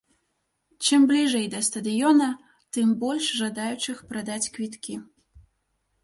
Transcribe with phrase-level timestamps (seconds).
[0.87, 2.29] Чым бліжэй да стадыёна,
[2.77, 4.95] тым больш жадаючых прадаць квіткі.